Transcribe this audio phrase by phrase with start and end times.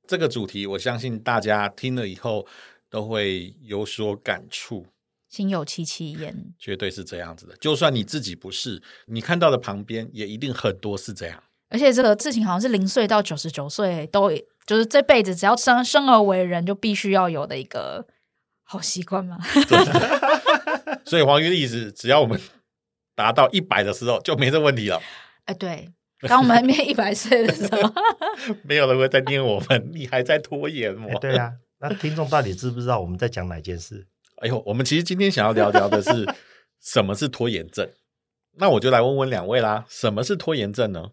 [0.08, 2.45] 这个主题，我相信大家听了以后
[2.92, 4.86] 都会有所感触，
[5.28, 6.53] 心有戚戚焉。
[6.59, 7.55] 绝对是这样子的。
[7.55, 11.44] 就算你自己不是，你看到的旁边也一定很多是这样。
[11.70, 14.30] 而且这个事情好像是零岁到九十九岁都
[14.67, 18.05] 就是这辈子只要生生而为人就必须要有的一个
[18.61, 19.39] 好习惯嘛。
[21.03, 22.39] 所以黄玉的意思，只要我们。
[23.16, 25.02] 达到一百的时候就没这问题了。
[25.45, 25.89] 哎，对，
[26.22, 27.94] 当我们还没 一百岁的时候，
[28.64, 31.08] 没有人会再念我们，你还在拖延吗？
[31.20, 34.08] 对啊，那听众到底知不知道我们在讲哪件事？
[34.42, 36.27] 哎呦，我们其实今天想要聊聊的是
[36.82, 37.89] 什么是拖延症。
[38.58, 41.11] 那我就来问问两位啦，什么是拖延症呢？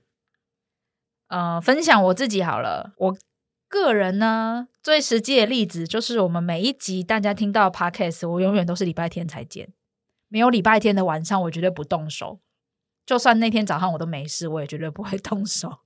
[1.28, 2.92] 呃，分享我自己好了。
[2.96, 3.16] 我
[3.68, 9.72] 个人呢，最实际的例子就是我们每一集大家听到 Podcast，我永远都是礼拜天才见。
[10.30, 12.40] 没有礼拜天的晚上，我绝对不动手。
[13.04, 15.80] 就算那天早上我都没事，我也绝对不会动手。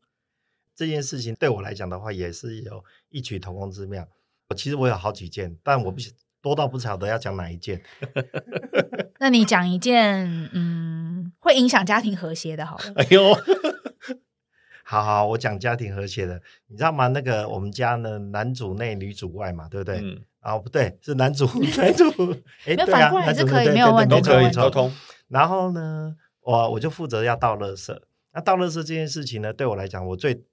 [0.77, 4.07] 这件事情对我来讲的话，也是有异曲同工之妙。
[4.51, 5.99] 我其实我有好几件，但我不
[6.43, 7.83] 多到不晓得要讲哪一件。
[9.19, 12.85] 那你讲一件，嗯，会影响家庭和谐的，好了。
[12.97, 13.35] 哎呦，
[14.85, 17.07] 好好，我讲家庭和谐的，你知道吗？
[17.09, 20.01] 那个我们家呢，男主内女主外嘛，对不对？
[20.03, 21.47] 嗯啊，不对，是男主
[21.79, 22.05] 男主，
[22.67, 24.93] 哎，对啊，还是可以，没有问题，都可以沟通。
[25.29, 27.99] 然后呢，我我就负责要倒垃圾。
[28.35, 30.45] 那倒垃圾这件事情呢，对我来讲，我最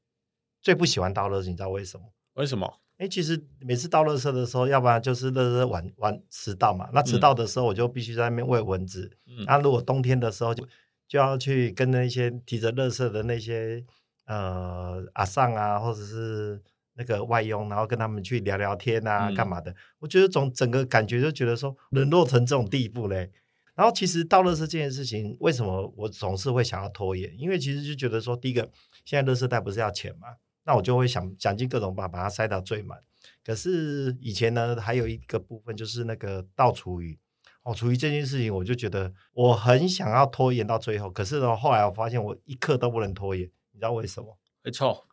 [0.62, 2.06] 最不喜欢倒垃圾，你知道为什么？
[2.36, 2.80] 为什么？
[3.00, 6.88] 哎，其实每次倒垃圾的时候，要不然就是垃圾晚晚迟到嘛。
[6.94, 9.12] 那迟到的时候，我就必须在那边喂蚊子。
[9.46, 10.66] 那如果冬天的时候，就
[11.10, 13.84] 就要去跟那些提着垃圾的那些
[14.26, 16.62] 呃阿尚啊，或者是。
[17.02, 19.72] 那个外佣，然后跟他们去聊聊天啊，干嘛的？
[19.72, 23.32] 嗯、我觉得总整个感觉就觉得说，沦落成这种地步嘞。
[23.74, 27.34] 然后其实倒垃圾这件事情，为什么我总是会想要拖延？
[27.40, 28.70] 因为其实就觉得说，第一个，
[29.04, 30.28] 现在垃圾袋不是要钱嘛，
[30.66, 33.00] 那我就会想想尽各种办法把它塞到最满。
[33.44, 37.18] 可是以前呢，还有一个部分就是那个倒厨余
[37.64, 41.10] 哦，厨余这件事情，我就觉得我很想要拖延到最后。
[41.10, 44.38] 可是呢，后来我发现我一刻都不能拖延，你知道为什么？
[44.64, 45.04] 会臭，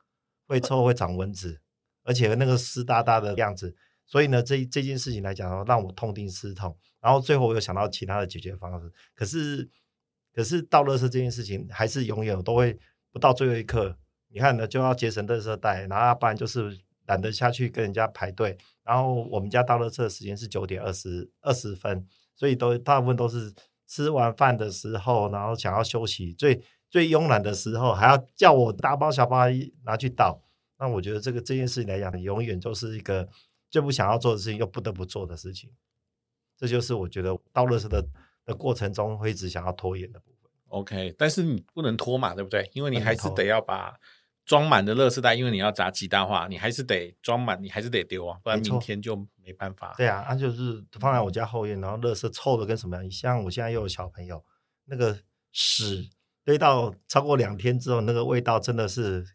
[0.47, 1.61] 会臭，会长蚊子。
[2.09, 3.77] 而且那个湿哒哒的样子，
[4.07, 6.75] 所以呢，这这件事情来讲的话，让我痛定思痛。
[7.03, 8.91] 然后最后我又想到其他的解决方式。
[9.15, 9.69] 可是，
[10.35, 12.79] 可是倒垃圾这件事情，还是永远都会
[13.13, 13.95] 不到最后一刻。
[14.31, 18.57] 你看呢，就要节省垃圾袋，然后不然就是懒得下去跟人家排队。
[18.85, 23.53] 然后我们家倒垃圾的时间是九点二十二十分，所以都大部分都是
[23.87, 26.59] 吃完饭的时候，然后想要休息最
[26.89, 29.41] 最慵懒的时候，还要叫我大包小包
[29.85, 30.41] 拿去倒。
[30.79, 33.29] 那我觉得这个这件事情来讲，永远就是一个
[33.69, 35.71] 最不想要做的事情，又不得不做的事情。
[36.57, 38.05] 这就是我觉得倒垃圾的
[38.45, 40.51] 的过程中会一直想要拖延的部分。
[40.69, 42.71] OK，但是你不能拖嘛，对不对？
[42.75, 43.99] 因为你还是得要把
[44.45, 49.95] 装满的垃圾袋，因为你要砸极大化，你还是得装满，你还是得丢啊，不然明天就没办法。
[49.97, 53.11] 对啊，那、啊、就是放在我家后院，然后垃圾臭的跟什么样？
[53.11, 54.45] 像我现在又有小朋友，
[54.85, 55.19] 那个
[55.53, 56.09] 屎
[56.45, 59.27] 堆到超过两天之后，那个味道真的是。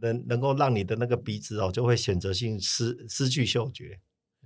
[0.00, 4.00] 能能够让你的那个鼻子哦，就会选择性失失去嗅觉。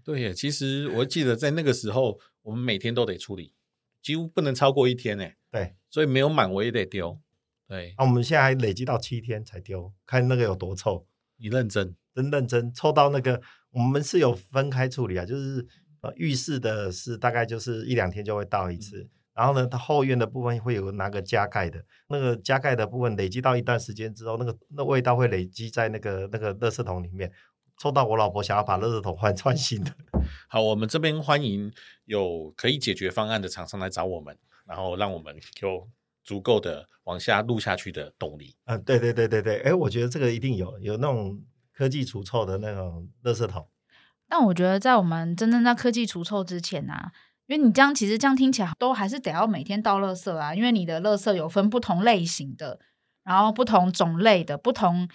[0.05, 3.55] 对耶，其实我记得在那个时候，我们每天都得处理，
[4.03, 5.29] 几乎不能超过一天呢。
[5.51, 7.21] 对，所以没有满我也得丢。
[7.69, 11.07] 对，那、啊、我们现在还累积到七天才丢，看那个有多臭。
[11.37, 13.41] 你认真，真认真，臭到那个
[13.71, 15.67] 我们是有分开处理啊，就是
[16.01, 27.33] 呃浴室的是大概就是一两天就会倒一次，嗯、然后呢，它后院的部分会有拿个加盖的，那个加盖的部分累积到一段时间之后，那个那味道会累积在那个那个垃圾桶里面，
[27.79, 29.91] 臭到我老婆想要把垃圾桶换换新的。
[30.49, 31.73] 好，我们这边欢迎
[32.05, 34.37] 有可以解决方案的厂商来找我们，
[34.67, 35.89] 然后让我们有
[36.23, 38.55] 足够的往下录下去的动力。
[38.67, 41.43] 嗯，对对对对对，哎，我觉得这个一定有有那种
[41.73, 43.67] 科技除臭的那种垃圾桶。
[44.29, 47.13] 但我觉得在我们真正在科技除臭之前啊，
[47.47, 52.79] 因为你这样其实这样听起来都还是得要每天倒垃圾啊，因为你的垃圾有分不同类型的，
[53.25, 55.09] 然后不同种类的，不同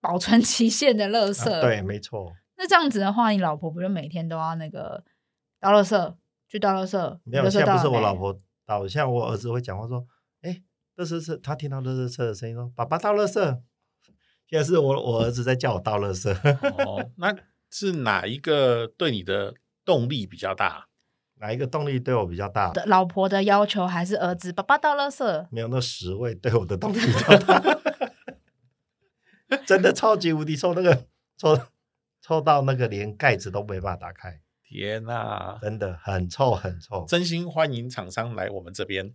[0.00, 1.52] 保存 期限的垃圾。
[1.52, 2.32] 啊，对，没错。
[2.56, 5.04] 那这样子的话，你老婆不就每天都要那个
[5.60, 6.14] 倒垃圾，
[6.48, 7.18] 去倒垃圾？
[7.24, 8.34] 没有，现在不是我老婆
[8.64, 10.06] 倒，像我儿子会讲话说
[10.42, 10.62] ：“哎，
[10.96, 13.34] 垃圾车，他听到垃圾车的声音说，爸爸倒垃圾。”
[14.48, 16.32] 现在是我我儿子在叫我倒垃圾。
[16.86, 17.34] 哦，那
[17.68, 19.52] 是哪一个对你的
[19.84, 20.86] 动力比较大？
[21.40, 22.72] 哪一个动力对我比较大？
[22.86, 24.52] 老婆的要求还是儿子？
[24.52, 25.46] 爸爸倒垃圾？
[25.50, 27.62] 没有，那十位对我的动力比较大。
[29.66, 31.06] 真的超级无敌臭，那个
[31.36, 31.58] 臭。
[32.22, 37.04] 臭到那个连盖子都没办法打开，天哪，真的很臭很臭。
[37.06, 39.14] 真心欢迎厂商来我们这边。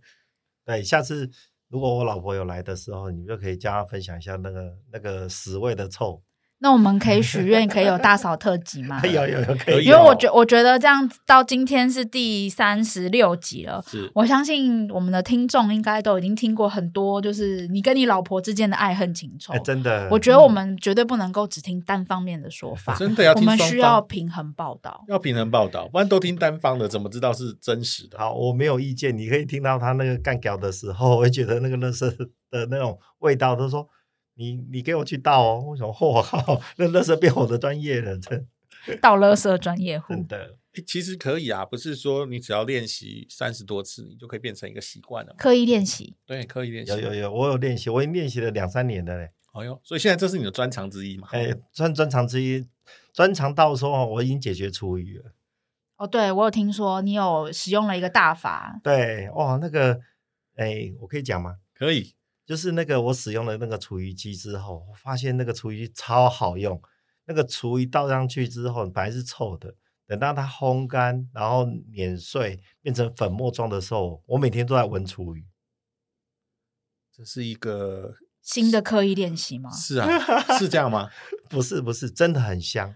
[0.64, 1.30] 对，下次
[1.68, 6.22] 如果我老婆有来的时候，你就可以叫她分享一下那个那个十味的臭。
[6.62, 9.02] 那我们可以许愿，可以有大扫特辑吗？
[9.04, 9.84] 有有有，可以。
[9.84, 19.52] 因为我觉我觉得这样到今天是第三十六集了，是我相信我们的听众应该都已经听过很多，就是你跟你老婆之间的爱恨情仇。
[19.64, 28.16] 真的，我觉得我们绝对不能够只听单方面的说法，真的要我们需要平衡报道，要平衡报道，不然都听单方的，怎么知道是真实的？
[28.16, 33.88] 好，我没有意见，你可以听到他那个干屌的时候，我会觉得那个乐色的那种味道，都说。
[34.34, 35.60] 你你给我去倒哦！
[35.70, 35.92] 为什么？
[36.00, 38.46] 我靠，那垃圾变我的专业了，真
[39.00, 40.14] 倒垃圾专业户。
[40.14, 40.56] 真的，
[40.86, 45.34] 其实可以啊，不是说你只要练习三十多次，你就可以变成一个习惯了。
[45.36, 46.92] 刻意练习，对，刻意练习。
[46.92, 49.30] 有有有，我有练习，我已经练习了两三年了嘞。
[49.52, 51.28] 哎呦，所以现在这是你的专长之一嘛？
[51.32, 52.66] 哎，专专长之一，
[53.12, 55.32] 专长到说我已经解决厨余了。
[55.98, 58.80] 哦，对，我有听说你有使用了一个大法。
[58.82, 60.00] 对，哇，那个，
[60.56, 61.58] 哎，我可以讲吗？
[61.74, 62.14] 可以。
[62.44, 66.80] 就是那个我使用了那个厨余机之后，我发现那个厨余机超好用。
[67.24, 69.76] 那个厨余倒上去之后，本来是臭的，
[70.08, 75.46] 等到它烘干，然后碾碎变成粉末状的时候，我每天都在闻厨余。
[77.14, 79.70] 这是一个新的刻意练习吗？
[79.70, 81.08] 是啊，是这样吗？
[81.48, 82.92] 不是，不是，真的很香。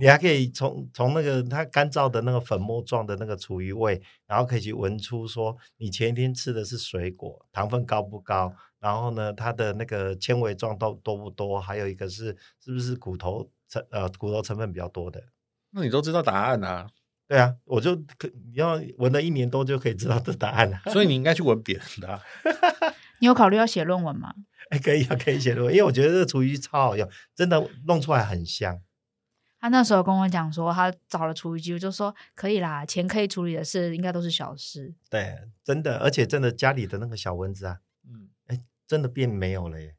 [0.00, 8.52] 你还可以从从那个它干燥的那个粉末状的那个厨余味，然后可以去闻出说你前一天吃的是水果，糖分高不高？
[8.80, 11.60] 然后呢，它的那个纤维状都多不多？
[11.60, 15.22] 还有一个是是不是骨头成呃骨头成分比较多的？
[15.70, 16.88] 那你都知道答案啊？
[17.26, 20.78] 对啊，我就可你要闻了一年多就可以知道这答案了。
[20.92, 22.20] 所以你应 该去闻别人的啊。
[23.20, 24.34] 你有考虑要写论文吗？
[24.68, 28.78] 哎，可以啊，可以写论文，因为我觉得这个厨余超好用，真的弄出来很香。
[29.64, 34.92] 他那时候跟我讲说，他找了厨余机，我就说可以啦，钱可以处理的事应该都是小事。
[35.08, 39.94] 对，真的，而且真的家里的那个小蚊子啊，嗯，哎，真的变没有了耶。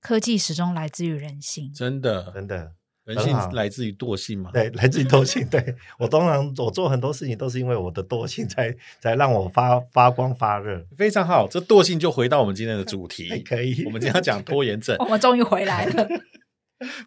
[0.00, 2.72] 科技始终来自于人性，真的，真的，
[3.04, 4.50] 人性来自于惰性嘛？
[4.52, 5.46] 对，来自于惰性。
[5.48, 10.84] 对，我通常我做很多事情都是因为我的惰性才才让我发发光发热。
[10.96, 13.84] 非常好，这惰性就回到我们今天的主题，可以。
[13.84, 16.08] 我们今天要讲拖延症， 我们终于回来了。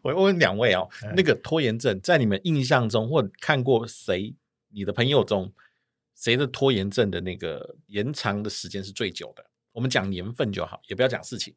[0.01, 4.35] 我问两位哦，那个拖延症在你们印象中，或看过谁，
[4.69, 5.53] 你的朋友中，
[6.15, 9.45] 谁的拖延症的那个延长的时间是最久的？
[9.73, 11.55] 我们讲年份就好，也不要讲事情。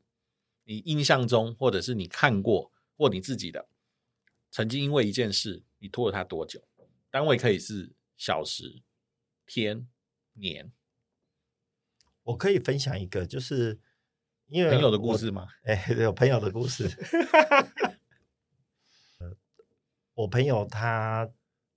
[0.64, 3.67] 你印象中，或者是你看过，或你自己的，
[4.50, 6.62] 曾经因为一件事，你拖了他多久？
[7.11, 8.83] 单位可以是小时、
[9.47, 9.88] 天、
[10.35, 10.71] 年。
[12.25, 13.81] 我可以分享一个，就是
[14.49, 15.49] 因为朋友的故事吗？
[15.64, 16.88] 哎，有朋友的故事。
[20.21, 21.29] 我朋友他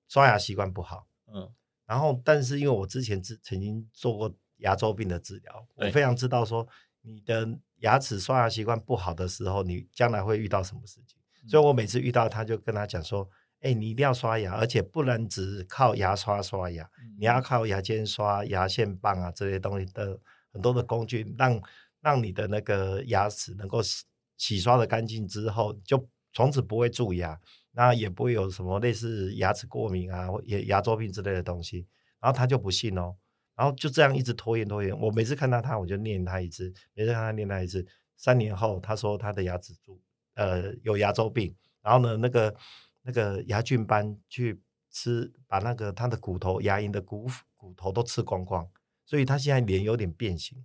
[0.09, 1.49] 刷牙习惯不好，嗯，
[1.85, 6.67] 然后但是因为我之前曾曾经做过牙周病的治疗，我非常知道说
[7.01, 7.47] 你的
[7.77, 11.17] 牙齿刷牙习惯不好的时候，你将来会遇到什么事情。
[11.47, 13.27] 所以我每次遇到他就跟他讲说，
[13.61, 20.19] 哎，你一定要刷牙，而且不能只靠牙刷刷牙，你要靠牙尖刷、牙线棒啊这些东西的
[20.51, 21.61] 很多的工具，让
[22.01, 24.03] 让你的那个牙齿能够洗
[24.37, 27.39] 洗刷的干净之后，就从此不会蛀牙。
[27.75, 31.87] 那也不会有什么类似牙齿过敏啊、或牙牙周病之类的东西，
[32.19, 33.15] 然后他就不信哦，
[33.55, 34.97] 然后就这样一直拖延拖延。
[34.97, 39.99] 我每次看到他，我就念他一次；每次看他念他一次，三年后，他说他的牙齿蛀，
[40.35, 42.55] 呃，有牙周病，然后呢，那个
[43.01, 44.61] 那个牙菌斑去
[44.91, 48.69] 吃，把那个他的骨头、牙龈的骨骨头都吃光光，
[49.05, 50.63] 所以他现在脸有点变形。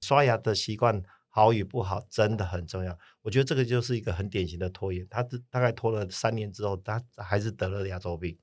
[0.00, 1.02] 刷牙的习惯
[1.36, 5.04] 好与不好真的很重要，我觉得这个就是一个很典型的拖延。
[5.10, 8.38] 他大概拖了三年之后，他还是得了牙周病。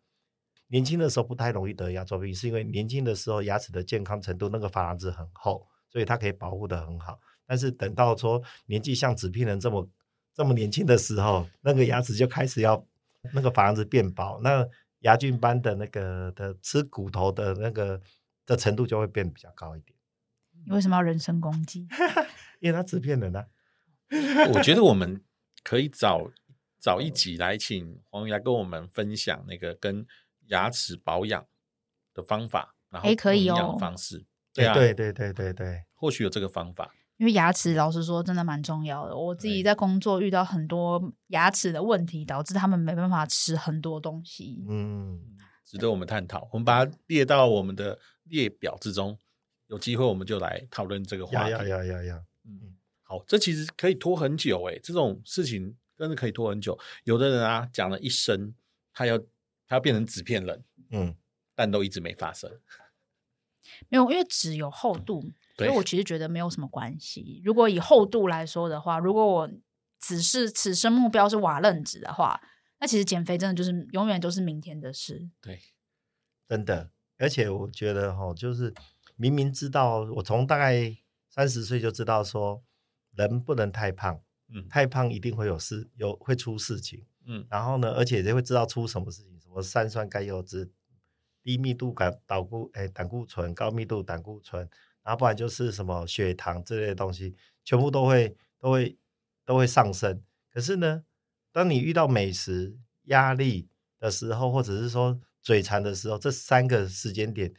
[0.67, 7.17] 年轻的时候不太容易得牙周病，是因为年轻的时候牙齿的健康程度那个珐琅质很厚，所以它可以保护得很好。
[7.47, 9.87] 但是等到说年纪像纸片人这么
[10.35, 12.85] 这么年轻的时候，那个牙齿就开始要
[13.33, 14.67] 那个珐琅质变薄，那
[14.99, 18.01] 牙菌斑的那个的吃骨头的那个
[18.45, 19.97] 的程度就会变比较高一点。
[20.65, 21.87] 你为什么要人身攻击？
[22.59, 23.45] 因为他纸片人啊。
[24.53, 25.23] 我觉得我们
[25.63, 26.31] 可以找
[26.79, 30.05] 找一集来请黄鱼来跟我们分享那个跟
[30.47, 31.45] 牙齿保养
[32.13, 34.17] 的方法，然后营养方式。
[34.17, 36.93] 欸、对啊，对对对对对，或许有这个方法。
[37.17, 39.15] 因为牙齿，老实说，真的蛮重要的。
[39.15, 44.65] 我自己在工作遇到很多牙齿的问题，导致他们没办法吃很多东西。
[44.67, 45.21] 嗯，
[45.63, 46.49] 值得我们探讨。
[46.51, 49.17] 我们把它列到我们的列表之中，
[49.71, 51.51] 有机会我们就来讨论这个话题。
[51.51, 52.23] 呀呀呀呀！
[52.45, 56.77] 嗯，好，这其实可以拖很久诶，这种事情真的可以拖很久。
[57.05, 58.53] 有的人啊，讲了一生，
[58.93, 59.17] 他要
[59.65, 61.15] 他要变成纸片人，嗯，
[61.55, 62.51] 但都一直没发生。
[63.87, 65.31] 没有，因为纸有厚度。
[65.57, 67.41] 所以我其实觉得没有什么关系。
[67.45, 69.49] 如果以厚度来说的话，如果我
[69.99, 72.41] 只是此生目标是瓦楞纸的话，
[72.79, 75.29] 那其实减肥真的就是永远都是明天的事。
[75.39, 75.59] 对，
[76.49, 76.89] 真的。
[77.19, 78.73] 而且我觉得哈，就是
[79.15, 80.95] 明明知道，我从大概
[81.29, 82.63] 三十岁就知道说，
[83.15, 87.45] 人不能太胖，嗯，太胖一定会有事，有会出事情，嗯。
[87.49, 90.71] 然后呢，而且也会知道出什么事情，什么三酸甘油脂、
[91.41, 94.69] 低密度胆胆固哎胆固醇、高密度胆固醇。
[95.03, 98.95] 然后不然就是什么血糖之类的东西，全部都会都会
[99.43, 100.21] 都会上升。
[100.53, 101.03] 可是呢，
[101.51, 107.51] 当你遇到美食、压力的时候，或者是说嘴馋的时候，这三个时间点，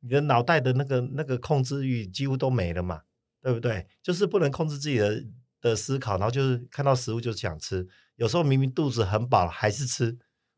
[0.00, 3.02] 你的脑袋的那个那个控制欲几乎都没了嘛，
[3.42, 3.86] 对不对？
[4.02, 5.24] 就是不能控制自己的
[5.60, 7.86] 的思考，然后就是看到食物就想吃。
[8.16, 10.16] 有时候明明肚子很饱还是吃，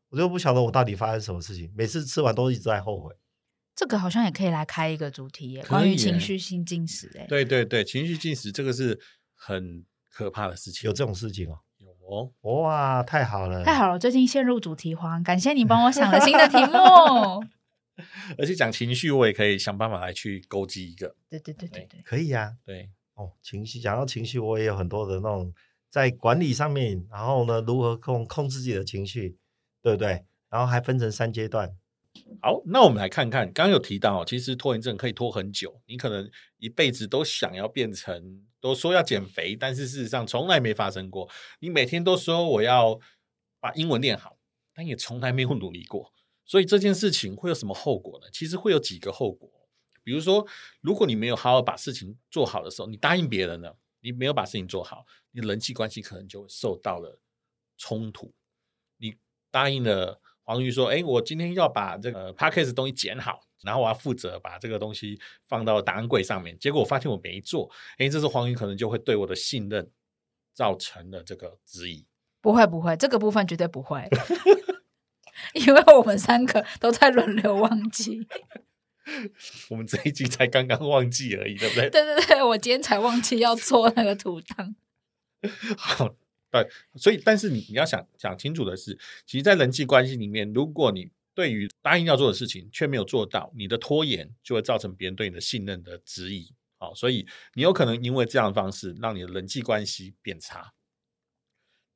[0.09, 1.71] 我就不晓得我到底发生什么事情。
[1.75, 3.13] 每次吃完都一直在后悔。
[3.75, 7.09] 这个好像也可以来开一个主题耶，关于情绪性进食。
[7.17, 8.99] 哎，对对对，情绪进食这个是
[9.33, 10.87] 很可怕的事情。
[10.87, 11.57] 有这种事情哦？
[11.79, 12.61] 有哦。
[12.61, 13.97] 哇，太好了，太好了！
[13.97, 17.43] 最近陷入主题荒，感谢你帮我想了新的题目。
[18.37, 21.15] 而且讲情绪，我也可以想办法来去勾稽一个。
[21.29, 22.57] 对对对对对，可以呀、啊。
[22.65, 25.53] 对哦，情绪讲到情绪，我也有很多的那种
[25.89, 29.37] 在管理上面，然后呢，如何控控制自己的情绪，
[29.81, 30.25] 对不对？
[30.49, 31.75] 然后还分成三阶段。
[32.41, 35.81] 好，那我们来看看，刚刚有提到，其实拖延症可以拖很久。
[35.85, 41.29] 你可能一辈子都想要变成，都说要减肥，但是事实上从来没发生过。
[41.59, 42.99] 你每天都说我要
[43.59, 44.37] 把英文练好，
[44.73, 46.11] 但也从来没有努力过。
[46.51, 48.27] 所以这件事情会有什么后果呢？
[48.33, 49.49] 其实会有几个后果。
[50.03, 50.45] 比如说，
[50.81, 57.17] 如果你没有好好把事情做好的时候，你答应别人了，你没有把事情做好，你的人际关系可能就受到了
[57.77, 58.33] 冲突。
[58.97, 59.15] 你
[59.49, 60.19] 答应了。
[60.43, 66.57] 黄瑜说：“哎，我今天要把这个 p a c k a g e 东西剪好，然后我要负责把这个东西放到档案柜上面。
[66.59, 69.89] 结果我发现我没做，哎，这时候黄瑜可能就会对我的信任
[70.51, 72.05] 造成了这个质疑。
[72.41, 74.05] 不会，不会，这个部分绝对不会，
[75.53, 78.27] 因为我们三个都在轮流忘记。
[79.69, 81.89] 我们这一集才刚刚忘记而已，对不对？
[81.89, 84.75] 对对对，我今天才忘记要做那个图档。
[85.77, 86.15] 好。”
[86.51, 86.67] 对，
[86.97, 96.53] 所以但是你你要想想清楚的是，其实，在人际关系里面，如果你对于答应要做的事情却没有做到，你的拖延就会造成别人对你的信任的质疑。
[96.77, 100.73] 好，所以你有可能因为这样的方式，让你的人际关系变差。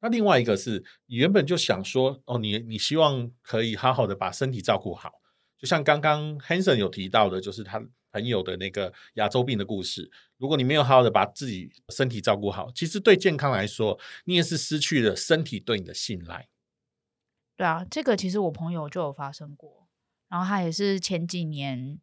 [0.01, 5.11] 那另外一个是你原本就想说，哦，你你希望可以好好的把身体照顾好，
[5.57, 7.83] 就像刚刚 Hanson 有提到的，就是他。
[8.15, 16.47] 朋友的那个牙周病的故事，如果你没有好好的把自己身体照顾好，其实对健康来说，你也是失去了身体对你的信赖。
[17.57, 19.89] 对啊，这个其实我朋友就有发生过，
[20.29, 21.99] 然后他也是前几年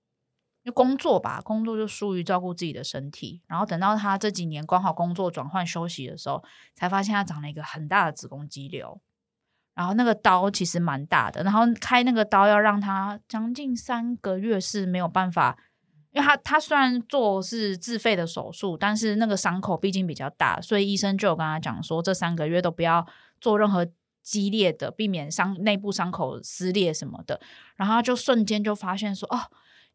[0.63, 6.43] 因为工作吧，工作就疏于照顾自己的身体，然后等到他这几年刚好工作转换休息的时候，
[6.75, 9.01] 才发现他长了一个很大的子宫肌瘤，
[9.75, 15.59] 然后那个刀其实蛮大的，然后开那个刀要让他将近三个月是没有办法。
[16.15, 23.07] 因为他他虽然做是自费的手术，但是那个伤口毕竟比较大，所以医生就有跟他讲说，这三个月都不要
[23.41, 23.89] 做任何
[24.23, 27.41] 激烈的，避免伤内部伤口撕裂什么的。
[27.77, 29.41] 然后他就瞬间就发现说，哦，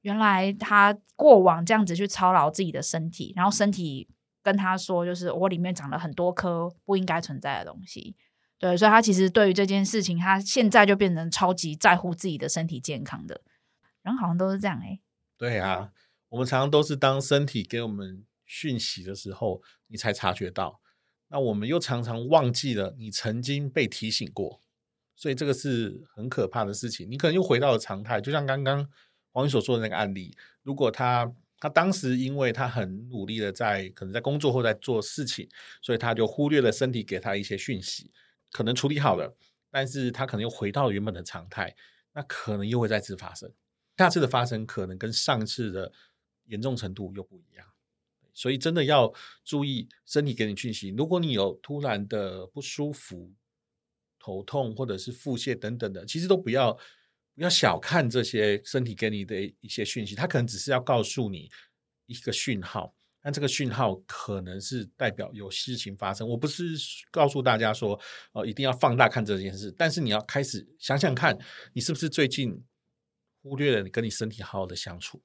[0.02, 4.08] 原来他过往这样子去操劳自己的身体，然后身体
[4.42, 8.16] 跟他说，就是我里面长了很多颗不应该存在的东西。
[8.60, 13.42] 对，所以他其实对于这件事情，他现在就变成超级在乎自己的身体健康的
[14.02, 15.00] 人，好像都是这样哎、
[15.38, 15.92] 对啊，
[16.30, 20.80] 我们常常都是当身体给我们讯息的时候，你才察觉到。
[21.30, 24.62] 那我们又常常忘记了你曾经被提醒过，
[25.14, 27.06] 所以这个是很可怕的事情。
[27.12, 28.88] 你可能又回到了常态，就像刚刚
[29.38, 35.48] 黄鱼所说的那个案例，如果他他当时因为他很努力的在可能在工作或在做事情，
[35.80, 38.12] 所以他就忽略了身体给他一些讯息。
[38.50, 39.38] 可能处理好了，
[39.70, 41.76] 但是他可能又回到原本的常态，
[42.14, 43.54] 那可能又会再次发生。
[43.96, 45.92] 下次的发生可能跟上次的
[46.46, 47.68] 严重程度又不一样，
[48.34, 49.14] 所以真的要
[49.44, 50.90] 注意身体给你讯息。
[50.98, 53.32] 如果你有突然的不舒服、
[54.18, 56.76] 头痛或者是腹泻等等的，其实都不要
[57.38, 61.48] 不要小看这些身体给你的一些讯息，它可能只是要告诉你
[62.08, 62.96] 一个讯号。
[63.22, 66.28] 但这个讯号可能是代表有事情发生。
[66.28, 66.64] 我不是
[67.12, 68.00] 告诉大家说，
[68.32, 71.38] 呃，一定要放大看这件事，但是你要开始想想看，
[71.74, 72.64] 你是不是最近
[73.44, 75.22] 忽略了你跟你身体好好的相处。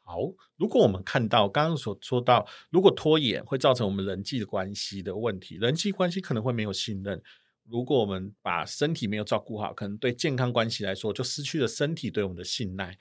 [0.00, 0.18] 好，
[0.56, 7.22] 如果我们看到刚刚所说到，如果拖延会造成我们人际的关系的问题，人际关系可能会没有信任。
[7.72, 12.98] 如果我们把身体没有照顾好，可能对健康关系来说就失去了身体对我们的信赖。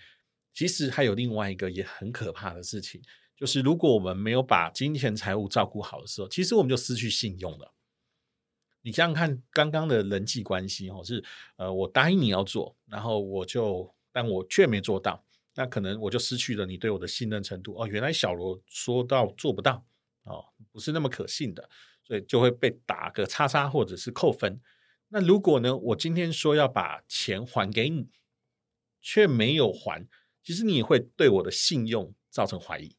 [0.54, 3.01] 其实还有另外一个也很可怕的事情。
[3.36, 7.74] 就是如果我们没有把金钱财务照顾好的时候，其实我们就失去信用了。
[8.82, 11.22] 你想想看，刚刚的人际关系哦，是
[11.58, 15.22] 呃，我答应你要做，然后我就，但我却没做到，
[15.54, 17.86] 那可能我就失去了你对我的信任程度哦。
[17.86, 19.86] 原来小罗说到做不到
[20.24, 21.70] 哦，不是那么可信的，
[22.03, 24.60] 所以就会被打个叉叉或者是扣分。
[25.10, 28.10] 那如果呢，我今天说要把钱还给你，
[29.01, 30.08] 却没有还，
[30.43, 32.96] 其实你会对我的信用造成怀疑。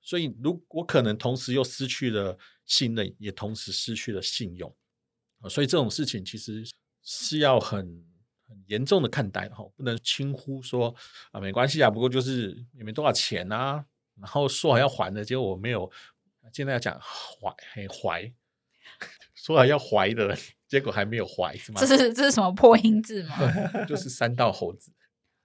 [0.00, 4.76] 所以，如果可能同时又失去了信任，也同时失去了信用，
[5.48, 6.62] 所以这种事情其实
[7.02, 8.04] 是要很
[8.46, 10.94] 很严重的看待哈，不能轻忽说
[11.32, 13.84] 啊，没关系啊，不过就是也没多少钱啊，
[14.20, 15.90] 然后说好要还的，结果我没有，
[16.52, 18.32] 现在要讲怀很怀，
[19.34, 20.36] 说好要怀的，
[20.68, 21.80] 结果还没有怀，是吗？
[21.80, 23.36] 这是这是什么破音字吗？
[23.86, 24.92] 就是三道猴子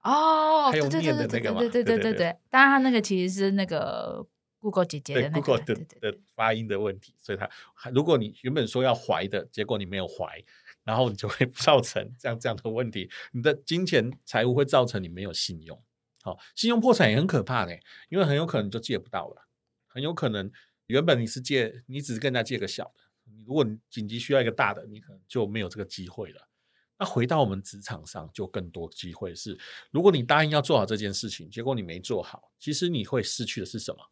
[0.01, 4.27] 哦，还有念的那个嘛，对对对对对，当然他那个其实是那个。
[4.61, 7.49] Google 姐姐的那个对 Google 的的发音的问题，所以他
[7.91, 10.43] 如果你原本说要怀的，结果你没有怀，
[10.83, 15.81] 然后你就会 造成这样这样的问题，你的金钱财务会造成你没有信用，
[16.21, 17.73] 好，信用破产也很可怕的，
[18.09, 19.47] 因为很有可能就借不到了，
[19.87, 20.51] 很有可能
[20.89, 26.49] 原本你是借，你只是跟人家借个小的，如果你紧急需要一个大的，你可能就没有这个机会了。
[26.97, 29.57] 那回到我们职场上，就更多机会是，
[29.91, 34.11] 如果你答应要做好这件事情，结果你没做好，其实你会失去的是什么？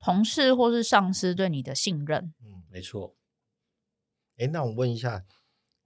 [0.00, 3.16] 同事或是上司对你的信任，嗯，没错。
[4.36, 5.24] 哎，那我问一下，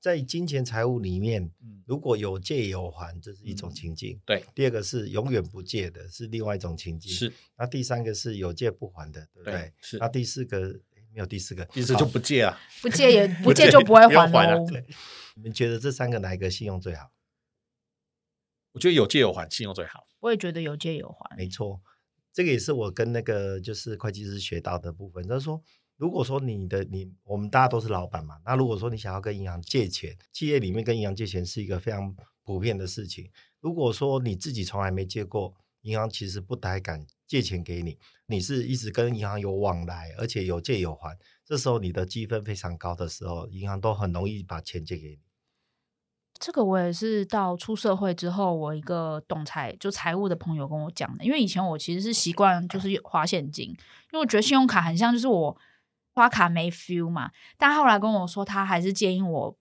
[0.04, 4.44] 在金钱财务里面，嗯，如果有借有还，这是一种情境，嗯，对。
[4.54, 7.32] 第二个是永远不借的，是另外一种情境，是。
[7.56, 9.52] 那第三个是有借不还的，对不对？
[9.54, 9.96] 对，是。
[9.96, 10.78] 那第四个
[11.10, 14.62] 没有第四个，第四就不借啊，不借也 不借就不会还了。
[14.66, 14.84] 对，
[15.36, 17.10] 你们觉得这三个哪一个信用最好？
[18.72, 20.06] 我觉得有借有还，信用最好。
[20.20, 21.80] 我也觉得有借有还，没错。
[22.30, 25.62] 这个也是我跟那个就是会计师学到的部分，就是说，
[25.96, 33.30] 如果说你的你我们大家都是老板嘛，那如果说你想要跟银行借钱，企业里面跟银行借钱是一个非常普遍的事情。
[33.60, 37.98] 如果说你自己从来没借过，银行其实不太敢借钱给你。
[38.26, 45.18] 你是一直跟银行有往来，而且有借有还，这时候你的积分非常高的时候，银行都很容易把钱借给你。
[46.40, 51.24] 这个我也是到出社会之后，我一个懂财就财务的朋友跟我讲的。
[51.24, 55.56] 因为以前我其实是习惯就是花现金，因为我觉得信用卡很像就是我
[56.14, 57.30] 花卡没 feel 嘛。
[57.58, 59.56] 但后来跟我说，他还是建议我。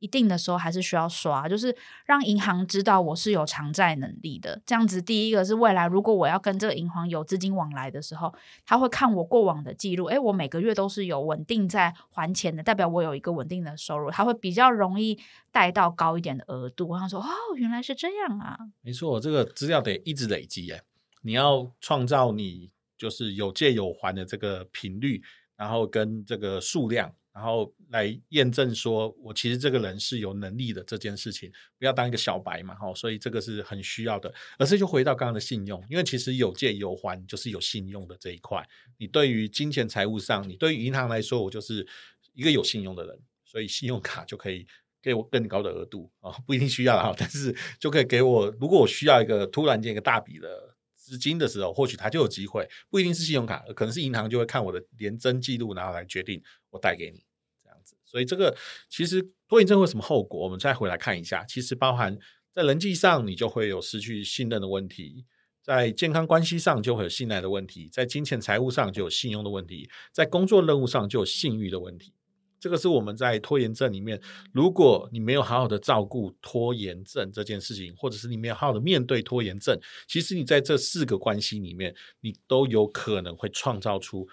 [0.00, 4.62] 一定的时候还是需要刷，就是让银行知道我是有偿债能力的。
[4.64, 8.32] 这样子，第一个是未来如果我要跟这个银行有资金往来的时候，
[8.64, 15.18] 他会看我过往的记录，诶，我每个月都是有稳定在还钱的，代表我有一个稳定的收入，他会比较容易
[15.50, 16.96] 贷到高一点的额度。
[16.96, 20.80] 他说：“哦，原来是这样啊。”没错，这个资料得一直累积耶，
[21.22, 25.20] 你要创造你就是有借有还的这个频率，
[25.58, 27.14] 然后跟这个数量。
[27.30, 34.34] 然后来验证说，我其实这个人是有能力的这件事情，不要当一个小白嘛，哈，所以这个是很需要的。
[34.58, 38.68] 而是就回到刚刚的信用，因为其实有借有还就是有信用的这一块。
[38.96, 41.86] 你对于金钱财务上，你对于银行来说，我就是
[42.32, 44.66] 一个有信用的人，所以信用卡就可以
[45.00, 50.74] 给我更高的额度啊，不一定需要哈，但是就可以给我，如果我需要一个突然间一个大笔的
[51.08, 57.24] 资金的时候，或许他就有机会，不一定是信用卡，可能是银行就会看我的连征记录，然后来决定我贷给你
[57.62, 57.96] 这样子。
[58.04, 58.54] 所以这个
[58.90, 60.40] 其实拖延症会有什么后果？
[60.40, 62.18] 我们再回来看一下，其实包含
[62.54, 65.24] 在人际上，你就会有失去信任的问题。
[65.62, 72.14] 在健康关系上就会有信赖的问题，在金钱财务上就有信用的问题，在工作任务上就有信誉的问题。
[72.60, 74.20] 这个是我们在拖延症里面，
[74.52, 84.26] 如果你没有好好的照顾拖延症这件事情，或者是你没有好好的面对拖延症，其实你在这四个关系里面，你都有可能会创造出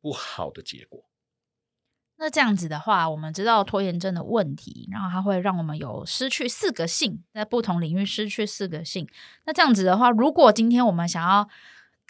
[0.00, 1.04] 不好的结果。
[2.22, 9.08] 那这样子的话，我们知道拖延症的问题，然后它会让我们有失去四个性，在不同领域失去四个性。
[9.46, 11.48] 那这样子的话，如果今天我们想要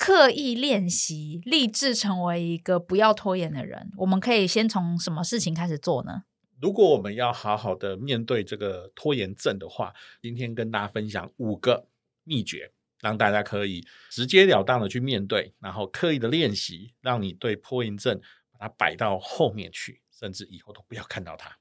[0.00, 6.22] 刻意练习，立志成为一个不要拖延的人，我们可以先从什么事情开始做呢？
[6.58, 11.86] 如果我们要好好的面对这个拖延症的话，今天跟大家分享五个
[12.24, 18.18] 秘诀，让大家可以直截了当的去面对，然后刻意的练习，让你对拖延症。
[18.52, 21.58] 把它摆到后面去，甚至以后都不要看到它。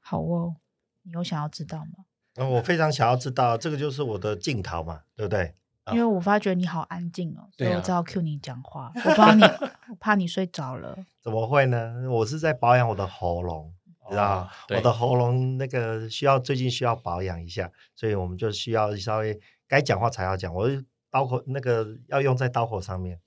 [0.00, 0.56] 好哦，
[1.02, 2.04] 你有想要知道吗？
[2.34, 5.54] 嗯，我非常想要知道，这个就是我的镜头嘛，对不对？
[5.92, 8.92] 因为我发觉你好安静哦，所以我只好 cue 你讲话。
[9.04, 10.96] 我怕你，我怕你睡着了。
[11.22, 11.94] 怎么会呢？
[12.10, 13.72] 我是在保养我的喉咙，
[14.10, 14.50] 知道吗？
[14.70, 20.54] 我的喉咙那个需要最近需要保养一下，所以我们就需要稍微该讲话才要讲。
[20.54, 20.68] 我
[21.10, 23.18] 刀口那个要用在刀口上面。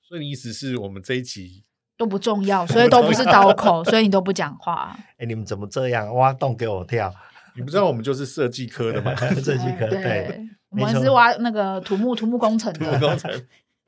[0.00, 1.64] 所以你意思是我们这一集？
[1.96, 4.96] 都不重要， 所以都不是刀口，所以你都不讲话。
[4.96, 7.12] 哎、欸，你们怎么这样挖洞给我跳？
[7.56, 9.12] 你不知道我们就是设计科的吗？
[9.42, 12.86] 设计科 对，对我们是挖那个土木土木工程的。
[12.86, 13.46] 土木工程。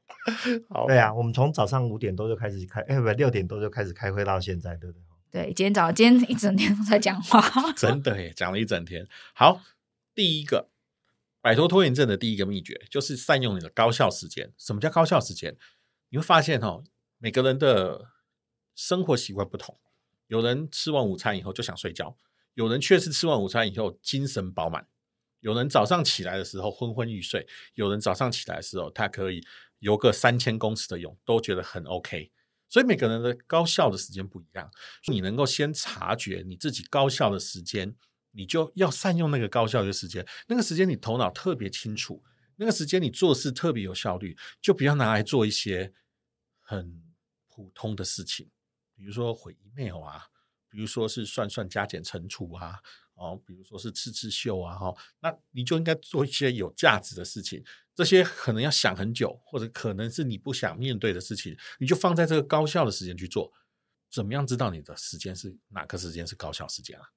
[0.69, 4.99] 好，对啊，我们从早上五点多就开始开，哎、欸，不，六点多就开始开会到现在，对不
[5.31, 5.45] 对？
[5.45, 7.41] 对，今天早今天一整天都在讲话，
[7.77, 9.07] 真的耶，讲了一整天。
[9.35, 9.61] 好，
[10.15, 10.69] 第一个
[11.41, 14.53] 摆脱拖延症的第一个秘诀就是善用你的高效时间。
[14.59, 15.57] 什么叫高效时间？
[16.11, 16.85] 你会发现哦。
[17.23, 18.07] 每个人的
[18.75, 19.79] 生活习惯不同，
[20.29, 22.17] 有人吃完午餐以后就想睡觉，
[22.55, 24.87] 有人却是吃完午餐以后精神饱满，
[25.41, 29.45] 有人早上起来的时候昏昏欲睡，有人早上起来的时候他可以
[29.81, 32.31] 游个三千公尺的泳，都觉得很 OK。
[32.69, 34.71] 所以每个人的高效的时间不一样，
[35.09, 37.95] 你能够先察觉你自己高效的时间，
[38.31, 42.23] 你就要善用那个高效的时间，那个时间你头脑特别清楚，
[42.57, 45.93] 那个时间你做事特别有效率，就不要拿来做一些
[46.61, 47.03] 很。
[47.53, 48.49] 普通的事情，
[48.95, 50.29] 比如说回 email 啊，
[50.71, 52.79] 比如说是算算加减乘除啊，
[53.21, 57.63] 哦，比如说是刺刺绣啊，哈，那你就应该做一些有价值的事情。
[57.95, 63.53] 这些可能要想很久，或者可能是你不想面对的事情，你就放在这个高效的时间去做。
[64.11, 67.11] 怎么样知道你的时间是哪个时间是高效时间啊？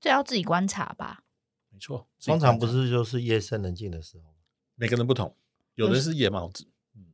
[0.00, 1.22] 这要自己观察吧。
[1.70, 4.34] 没错，通常不是就是夜深人静的时候，
[4.74, 5.36] 每个人不同，
[5.76, 6.68] 有的是夜猫子。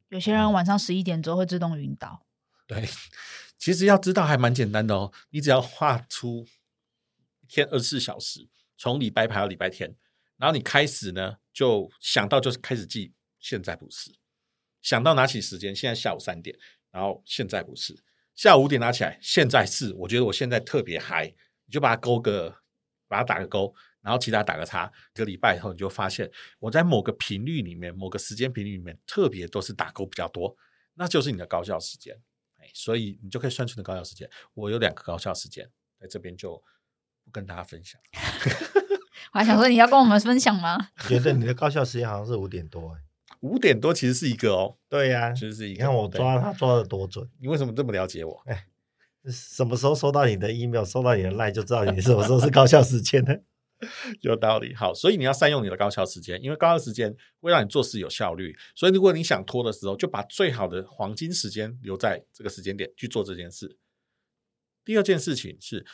[0.08, 2.24] 有些人晚上十一点之后会自动晕倒。
[2.66, 2.88] 对，
[3.58, 5.12] 其实要知道还蛮简单的哦。
[5.30, 6.57] 你只要画出一
[7.48, 9.96] 天二十四小时，从礼拜排到礼拜天，
[10.36, 13.14] 然后你开始呢，就想到就是开始记。
[13.40, 14.10] 现在不是，
[14.82, 16.58] 想到拿起时间，现在下午三点，
[16.90, 17.96] 然后现在不是，
[18.34, 19.94] 下午五点拿起来，现在是。
[19.94, 21.32] 我觉得我现在特别嗨，
[21.64, 22.62] 你就把它勾个，
[23.06, 23.72] 把它打个勾。
[24.00, 30.56] 然后其他打个叉，一个礼拜以后你就发现我在某个频率里面、某个时间频率里面特别都是打勾比较多，
[30.94, 32.20] 那就是你的高效时间。
[32.56, 34.28] 哎，所以你就可以算出你的高效时间。
[34.54, 36.60] 我有两个高效时间，在这边就
[37.28, 38.00] 不跟大家分享。
[39.34, 40.88] 我还想说你要跟我们分享吗？
[41.06, 43.00] 觉得你的高效时间好像是五点多哎，
[43.40, 44.76] 五点多其实是一个哦。
[44.88, 45.78] 对呀、啊，其实是一个。
[45.78, 48.42] 你看我抓他抓的多准，你为什么这么了解我？
[48.46, 48.66] 哎，
[49.30, 53.34] 什么时候收到你的 email，收到你的 line 就知道你什么时候是高效时间呢？
[54.22, 58.56] 有道理，好，所以你要善用你的高效时间，因为高效时间会让你做事有效率。
[58.74, 63.76] 所以如果你想拖的时候，就把最好的黄金时间留在这个时间点去做这件事。
[64.84, 65.86] 第二件事情是，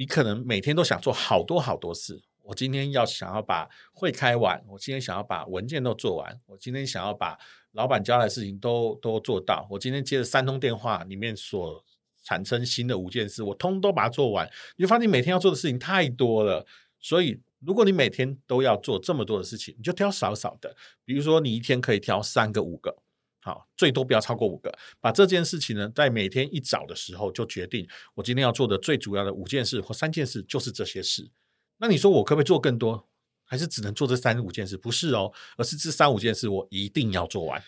[0.00, 2.22] 你可能每天都想做好多好多事。
[2.42, 7.38] 我今天要想要把会开完，我今天想要把文件都做完，我今天想要把
[7.72, 9.66] 老板交代的事情都都做到。
[9.68, 11.84] 我今天接了三通电话，里面所
[12.24, 14.50] 产生新的五件事，我通通都把它做完。
[14.78, 16.66] 你就发现每天要做的事情太多了，
[16.98, 20.74] 所以如果你每天都要做这么多的事情，你就挑少少的。
[21.04, 22.96] 比如说，你一天可以挑三个、五个，
[23.42, 24.72] 好，最多不要超过五个。
[25.00, 31.30] 把这件事情呢，在每天一早的时候就决定，我今天要做的最主要的五件事或三件事就是这些事。
[31.78, 33.08] 那你说我可不可以做更多？
[33.44, 34.76] 还是只能做这三五件事？
[34.76, 37.60] 不是哦，而是这三五件事我一定要做完。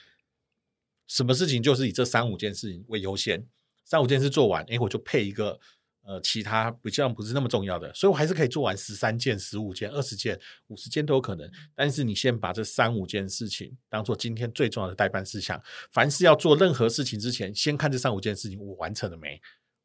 [1.09, 3.49] 什么事情就是以这三五件事情为优先。
[3.85, 5.59] 三五件事做完，哎，我就配一个
[6.05, 11.49] 呃，其他不像不是那么重要的，所以我还是可以做完十三件、十五件、二十件、五十件都有可能。
[11.75, 15.63] 但是你先把这三五件事情当做今天最重要的待办事项。
[15.93, 19.41] 凡是要做任何事情之前，先看这三五件事情我完成了没，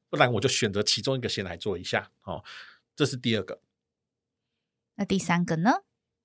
[0.10, 2.12] 不然我就选择其中一个先来做一下。
[2.24, 2.44] 哦，
[2.96, 3.62] 这是第二个。
[4.96, 5.72] 那第三个呢？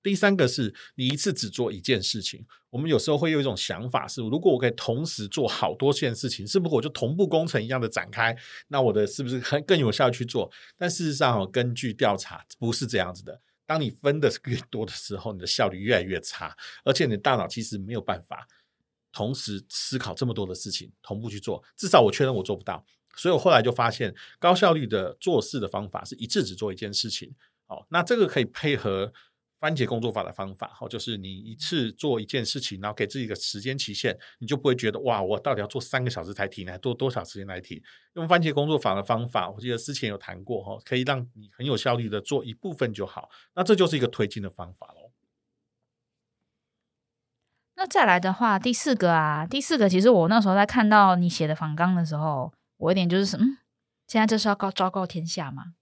[0.03, 2.45] 第三个是你一次只做一件事情。
[2.69, 8.35] 我们有时候会有一种想法是，如果我可以同时做好多件事情，是不是我就同步工程一样的展开？
[8.67, 10.51] 那我的是不是很更有效去做？
[10.75, 13.39] 但事实上，根据调查，不是这样子的。
[13.65, 18.47] 当你分的越多的时候，你的效率越来越差，而且你的大脑其实没有办法
[19.11, 21.63] 同时思考这么多的事情，同步去做。
[21.77, 22.83] 至少我确认我做不到。
[23.15, 27.33] 所以我后来就发现，高效率的做事的方法是一次只做一件事情。
[27.67, 29.13] 好，那这个可以配合。
[29.63, 37.81] 番茄工作法的方法，哈，就是你一次做一件事情，然后给自己一个时间期限，你就不会觉得哇，我到底要做三个小时才停，还，多多少时间来停？
[38.15, 43.29] 用番茄工作法的方法，我记得之前有谈过哈，可以让你很有效率的做一部分就好。
[43.55, 45.13] 那这就是一个推进的方法喽。
[47.75, 53.59] 那再来的话，第四个啊，第四个其实我那时候在看到你写的访纲的时候，我一点就是嗯，
[54.07, 55.75] 现在这是要告昭告天下吗？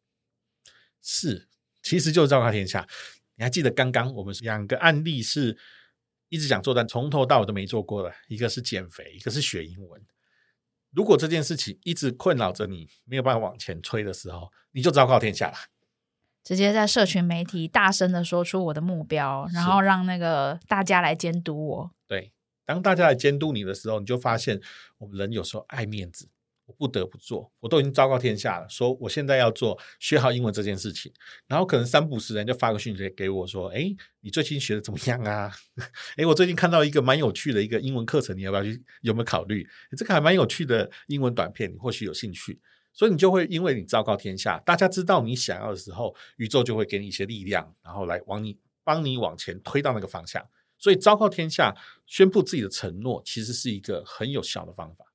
[1.01, 1.49] 是，
[1.81, 2.87] 其实就是昭告天下。
[3.41, 5.57] 你还记得刚刚我们两个案例是
[6.29, 9.99] 一直想做，但从头到尾都没做过的，一个是减肥，一个是学英文。
[10.91, 15.55] 如果这件事情一直困扰着你，没有办法往前推的时候，你就昭告天下了。
[16.43, 21.91] 直接在社群媒体大声的说出我的目标，然后让那个大家来监督我。
[22.07, 22.31] 对，
[22.63, 24.61] 当大家来监督你的时候，你就发现
[24.99, 26.29] 我们人有时候爱面子。
[26.77, 31.11] 不得不做，我都已经昭告天下了，说我现在要做学好英文这件事情，
[31.47, 35.51] 然后可能三不五时人就发个讯息给我说：“哎，你最近学的怎么样啊？
[36.17, 38.83] 哎，我最近看到一个蛮有趣的一个英文课程，你要不要去？
[39.01, 39.67] 有没有考虑？
[39.97, 42.59] 这个还蛮有趣的英文短片，你或许有兴趣。
[42.93, 50.45] 所以你就会因为你昭告天下，大家知道你想要的时候，宇宙就会给你一些力量，然后来往你帮你往前推到那个方向。
[50.77, 51.73] 所以昭告天下，
[52.05, 55.05] 宣布自己的承诺，其实是一个很有效的方法。”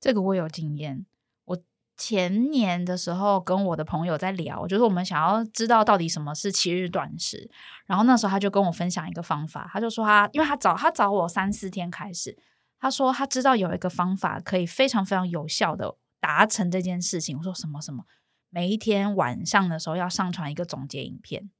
[0.00, 1.04] 这个我有经验。
[1.44, 1.62] 我
[1.96, 7.50] 前年的时候跟我的朋友在聊，就是我们想要知道到底什么是七日断食。
[7.86, 12.38] 然后那时候他就跟我分享一个方法，他就说他，因为他找他找我三四天开始，
[12.78, 17.36] 他说他知道有一个方法可以非常非常有效的达成这件事情。
[17.36, 18.04] 我说什么什么？
[18.48, 21.50] 每一天晚上的时候要上传一个总结影片。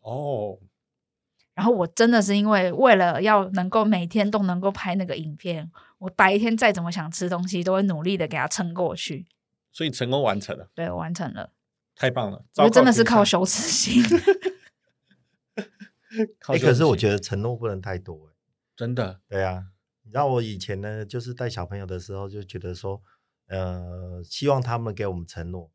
[0.00, 0.58] 哦。
[1.58, 5.68] 然后我真的是因为为了要能够每天都能够拍那个影片，
[5.98, 9.26] 我白天再怎么想吃东西，都会努力的给它撑过去。
[9.72, 11.50] 所以成功完成了，对，我完成了，
[11.96, 12.44] 太棒了！
[12.58, 14.04] 我真的是靠羞耻心。
[16.46, 18.30] 哎、欸，可是我觉得承诺不能太多，
[18.76, 19.18] 真的。
[19.28, 19.64] 对啊，
[20.04, 23.02] 你知道我以前呢，就是带小朋友的时候，就觉得说，
[23.48, 25.72] 呃，希望他们给我们承诺，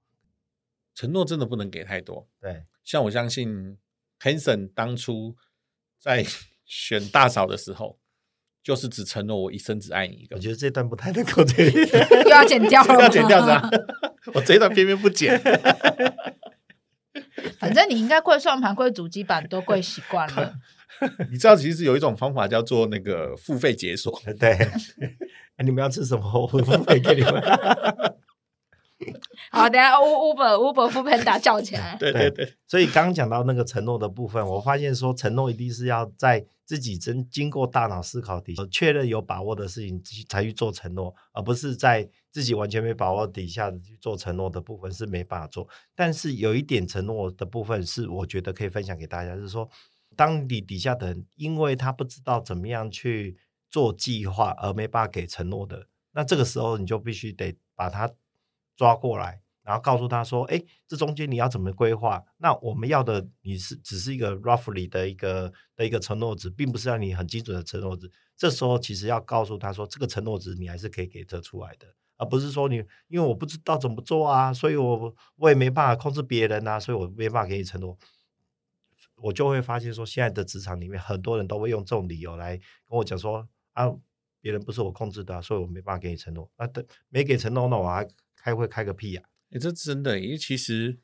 [0.96, 2.30] 承诺真的不能给太多。
[2.40, 3.78] 对，像我相信
[4.22, 5.36] Hanson 当初。
[6.04, 6.26] 在
[6.66, 7.98] 选大嫂的时候，
[8.62, 10.36] 就是只承诺我一生只爱你一个。
[10.36, 11.64] 我觉得这段不太能够这
[12.24, 13.70] 又要剪掉了， 要剪掉是吧？
[14.34, 15.40] 我这一段偏偏不剪。
[17.58, 20.56] 反正你应该跪算盘、跪主机板都跪习惯了。
[21.32, 24.22] 你知道，其实有一种方法叫做那个付费解锁。
[24.38, 24.58] 对，
[25.64, 26.30] 你们要吃什么？
[26.42, 27.42] 我会付费给你们。
[29.52, 31.96] 好，等下 Uber Uber foodpanda 叫起来。
[32.00, 45.68] 对对对，所以刚刚讲到那个承诺的部分，我发现说承诺一定是要在自己真经过大脑思考底下确认有把握的事情才去做承诺，而不是在自己完全没把握底下去做承诺的部分是没办法做。
[45.96, 49.70] 但是有一点承诺的部分是我觉得可以分享给大家，就是说，
[50.16, 53.38] 当你底下的人因为他不知道怎么样去
[53.70, 58.10] 做计划而没办法给承诺的，那这个时候你就必须得把他。
[58.76, 62.24] 抓过来，然后告诉他说：“哎，这中间你要怎么规划？
[62.38, 68.12] 那我们要的你是只是一个 roughly 的一个的一个承诺值，并不是让你很精准的承诺值。
[68.36, 77.98] 这时候其实要告诉他说，这个承诺值你还是可以给得出来的，而不是说你因为我不知道怎么做啊，所以我我也没办法控制别人啊，所以我没办法给你承诺。
[79.16, 83.90] 我就会发现说，现在的职场里面很多人都会用这种理由来跟我讲说啊，
[84.42, 86.50] 别人不是我控制的，所以我没办法给你承诺。
[86.58, 88.06] 那等没给承诺，那我还。”
[88.44, 89.24] 开会开个屁呀！
[89.52, 91.00] 哎，这真的，因为其实，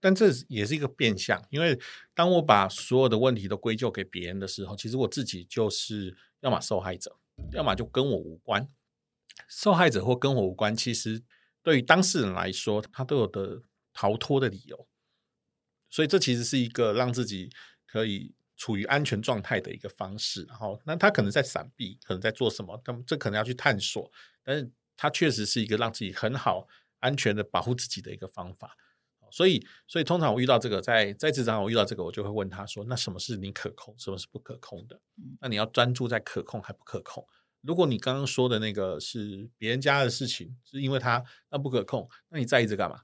[0.00, 1.46] 但这也是一个变相。
[1.50, 1.78] 因为
[2.14, 7.18] 当我把所有的问题都归咎给别人的时候，其实我自己就是要么受害者，
[7.52, 8.66] 要么就跟我无关。
[9.48, 11.22] 受害者或跟我无关，其实
[11.62, 14.88] 对于当事人来说，他都有的逃脱的理由。
[15.90, 17.50] 所以这其实是一个让自己
[17.86, 20.44] 可以处于安全状态的一个方式。
[20.44, 22.80] 然后，那他可能在闪避，可能在做什么？
[22.82, 24.10] 他们这可能要去探索，
[24.42, 24.70] 但是。
[25.02, 26.68] 它确实是一个让自己很好
[27.00, 28.76] 安全的保护自己的一个方法。
[29.32, 35.00] 所以，所以通常我遇到这个，在在职场我遇到这个，我就会问他说：“那什么是你可控，什么是不可控的？
[35.40, 37.26] 那你要专注在可控还不可控？
[37.62, 43.00] 如果你刚刚说的那个是别人家的事情，是因为他那不可控，那你在意这干嘛？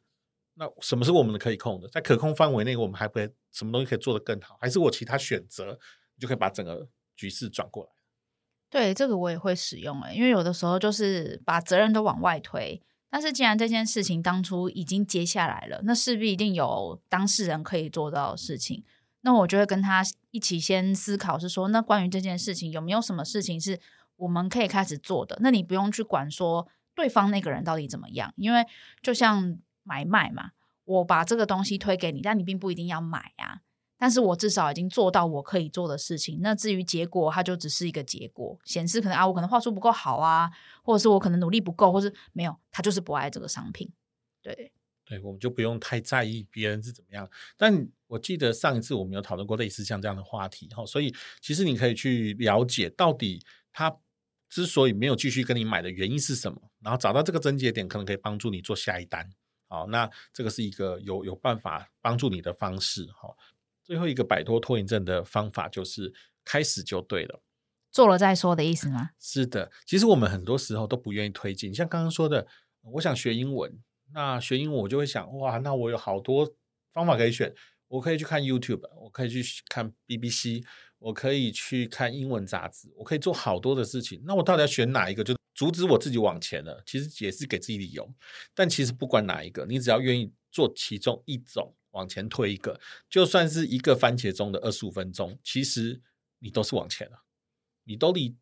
[0.54, 1.88] 那什么是我们的可以控的？
[1.88, 4.56] 在可控范围内，我们还会什么东西可以做得更好？
[4.60, 5.76] 还是我其他选择，
[6.14, 7.90] 你就可以把整个局势转过来？”
[8.70, 12.82] 对，这个我也会使用诶，因为有的时候就是把责任都往外推。
[13.10, 18.84] 但是，既然这件事情当初已经接下来了，那势必一定有当事人可以做到的事情。
[19.22, 23.80] 那我就会跟他一起先思考，是说，那关于这件事情有没有什么事情是
[24.16, 25.38] 我们可以开始做的？
[25.40, 28.66] 那你不用去管说对方那个人到底怎么样，因为
[29.00, 30.50] 就像买卖嘛，
[30.84, 33.62] 我把这个东西推给你，但你并不一定要买啊。
[33.98, 36.38] 但是我至少已经做到我可以做的事情。
[36.40, 40.50] 那至于结果，它就只是一个结果，显示可能啊，我可能话术不够好啊，
[40.82, 43.90] 或者是我可能努力不够，或是没有，他就是不爱这个商品。
[44.40, 44.72] 对，
[45.04, 47.28] 对，我们就不用太在意别人是怎么样。
[47.56, 53.94] 但我记得上一次我们有讨论过类似像这样的话题哈，所以其实你可以去了解到底他
[54.48, 59.28] 之所以没有继续跟你买的原因是什么，然后找到这个症结点，可能可以帮助你做下一单。
[59.66, 63.28] 好，那这个是一个有有办法帮助你的方式哈。
[63.88, 66.12] 最后一个摆脱拖延症的方法就是
[66.44, 67.40] 开始就对了，
[67.90, 69.12] 做了再说的意思吗？
[69.18, 71.74] 是的，其实我们很多时候都不愿意推进。
[71.74, 72.46] 像刚刚说的，
[72.82, 76.46] 我想学英文，那学英文我就会想，哇，那我有好多
[76.92, 77.50] 方法可以选，
[77.88, 80.62] 我可以去看 YouTube，我可以去看 BBC，
[80.98, 84.22] 我可以去看英文杂志，我可以做好多的事情。
[84.26, 86.82] 那我到底要选哪一个，就阻止我自己往前了？
[86.84, 88.06] 其实也是给自己理由。
[88.54, 91.74] 但其实不管哪一个，你只要愿意做其中一种。
[91.92, 96.00] 往前推一个，就算是一个番茄钟的二十五分钟，其实
[96.38, 97.22] 你都是往前了，
[97.84, 98.36] 你都离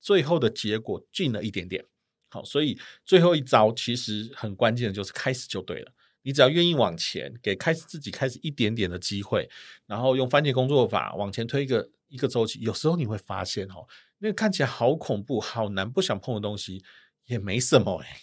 [0.00, 1.84] 最后的结果近了一点点。
[2.30, 5.92] 好，所以最后一招其实很关键的就是开始就对了。
[6.22, 9.50] 你只要愿意往前，给开始自己开始一点点的机会，
[9.86, 13.86] 然后用番茄工作法往前推一个一个周期，有时候你会发现哦，
[14.18, 16.84] 那个看起来好恐怖、好难、不想碰的东西
[17.26, 18.20] 也没什么哎，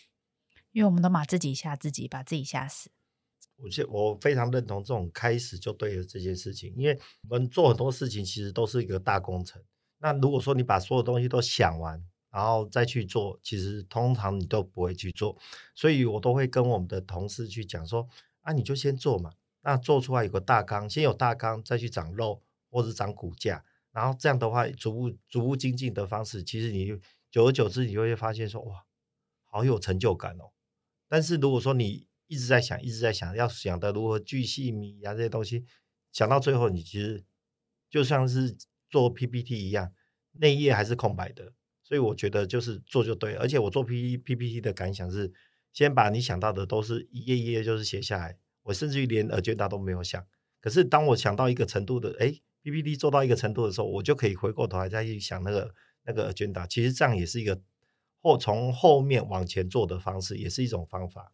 [0.71, 2.89] 因为我们都把自己吓自己，把自己吓死。
[3.61, 6.97] 我现我非常认同这种开始就对了这件事情，因为
[7.29, 9.61] 我们做很多事情其实都是一个大工程。
[9.99, 15.37] 那如果说你把所有东西都想完，然后再去做，其实通常你都不会去做。
[15.75, 18.07] 所以我都会跟我们的同事去讲说：
[18.41, 19.31] 啊，你就先做嘛。
[19.61, 26.97] 那做出来有个大纲，先有大纲，再去长肉或者长骨架，然后这样的话逐步逐步精进的方式，其实你
[27.29, 28.85] 久而久之你就会发现说：哇，
[29.43, 30.51] 好有成就感哦。
[31.09, 35.65] 但是如果说你一直在想，一直在想，要想的如何巨细靡遗啊，这些东西
[36.11, 37.25] 想到最后，你其实
[37.89, 38.55] 就像是
[38.87, 39.91] 做 PPT 一样，
[40.33, 41.53] 那一页还是空白的。
[41.83, 43.33] 所以我觉得就是做就对。
[43.33, 45.33] 而且我做 P PPT 的感想是，
[45.73, 48.37] 先把你想到的都是一页一页就是写下来。
[48.61, 50.23] 我甚至于连 agenda 都没有想。
[50.61, 56.67] 可是当我想到一个程度的，哎，PPT 做到一个程度的时候，我就可以回过头来再去想那个那个 agenda。
[56.67, 57.59] 其实这样也是一个
[58.21, 61.33] 后从后面往前做的方式，也是一种方法。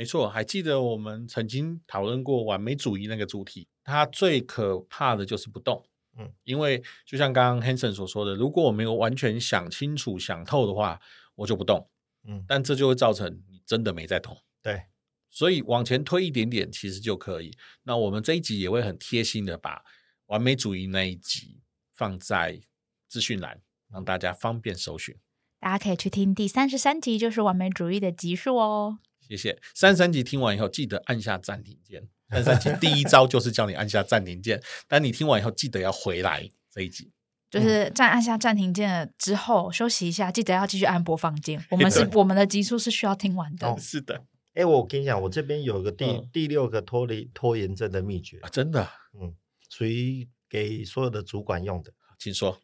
[0.00, 5.84] 没错，还记得我们曾经讨论过完美主义那个主题，它最可怕的就是不动。
[6.16, 10.98] 嗯，因为就像刚刚 Hanson 所说的，如果我没有完全想清楚、想透的话，
[11.34, 11.86] 我就不动。
[12.26, 14.34] 嗯，但这就会造成你真的没在动。
[14.62, 14.84] 对，
[15.28, 17.54] 所以往前推一点点其实就可以。
[17.82, 19.84] 那我们这一集也会很贴心的把
[20.28, 21.60] 完美主义那一集
[21.92, 22.58] 放在
[23.06, 23.60] 资讯栏，
[23.92, 25.14] 让大家方便搜寻。
[25.58, 29.00] 大家可以去听第三十三集，就是完美主义的集数哦。
[29.30, 29.56] 谢谢。
[29.76, 32.02] 三十三集听完以后，记得按下暂停键。
[32.30, 37.12] 三十三集第一招就是叫你按下暂停键，但你听完以后记得要回来这一集。
[37.48, 41.64] 就是在按下暂停键了之后休息一下，记得要继续按播放键。
[41.70, 43.68] 我们是我们的集数是需要听完的。
[43.68, 44.24] 哦、是的。
[44.54, 48.88] 哎，我跟你讲，我这边有个第、嗯、第六个脱离拖延症的秘诀、啊，真的，
[49.20, 49.32] 嗯，
[49.68, 52.60] 属于给所有的主管用的，请说。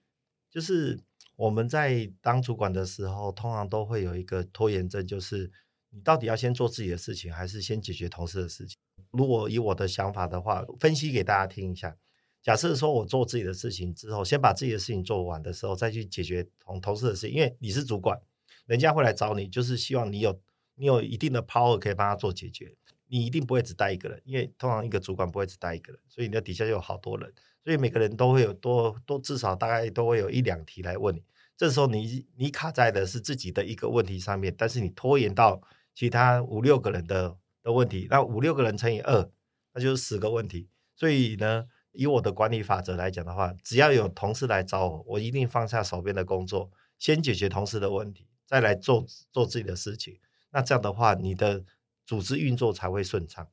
[0.50, 0.98] 就是
[1.36, 5.52] 我们在当主管的时候，通常都会有一个拖延症，就是。
[5.90, 8.76] 你到底要先做自己的事情，还是先解决同事的事情？
[9.12, 11.96] 如果以我的想法的话，分析给大家听一下。
[12.42, 17.34] 假设说我做自己的事情之后，先把自己的事情做完的时候，再去解决同同事的事情。
[17.34, 18.20] 因为你是主管，
[18.66, 20.38] 人家会来找你，就是希望你有
[20.74, 22.74] 你有一定的 power 可以帮他做解决。
[23.08, 27.32] 你一定不会只带一个人，因为通常一个主管不会只带一个人，所以你的底下就有好多人，
[27.64, 31.22] 所以每个人都会有多多至少大概都会有一两题来问你。
[31.56, 35.60] 这时候你你卡在的是自己的一个问题上面，但是你拖延到。
[35.96, 39.30] 其他五六个人的的问题，那五六个人乘以二，
[39.72, 40.68] 那就是十个问题。
[40.94, 50.20] 所以呢，以我的管理法则来讲的话，只要有同事来找我，我一定放下手边的工作，先解决同事的问题，再来做做自己的事情。
[50.50, 51.64] 那这样的话，你的
[52.04, 53.48] 组织运作才会顺畅。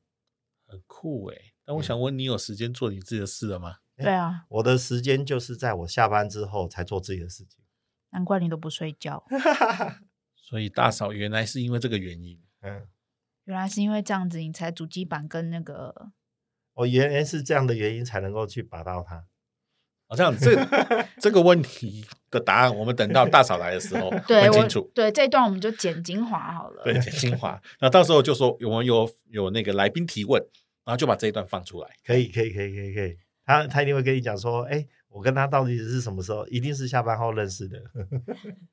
[0.68, 1.54] 很酷诶。
[1.66, 3.78] 但我想问，你有时间做你自己的事了吗？
[3.96, 7.64] 对啊，我的时间就是在我下班之后才做自己的事情。
[8.10, 9.24] 难怪你都不睡觉。
[10.54, 12.40] 所以大嫂原来是因为这个原因。
[12.62, 12.84] 嗯，
[13.46, 16.12] 原来是因为这样子，你才主机板跟那个。
[16.76, 19.26] 哦原来是这样的原因才能够去拔到它。
[20.08, 20.56] 好像这
[21.20, 24.92] 这个问题的答案，我们等到大嫂来的时候对很清楚。
[24.94, 26.84] 对，这一段我们就剪精华好了。
[26.84, 27.60] 对，剪精华。
[27.80, 30.40] 那到时候就说我们有有那个来宾提问，
[30.86, 31.90] 然后就把这一段放出来。
[32.06, 33.18] 可以，可以，可以，可以，可以。
[33.44, 36.46] 他他一定会跟你讲说，哎，我跟他到底是什么时候？
[36.48, 37.82] 一定是下班后认识的。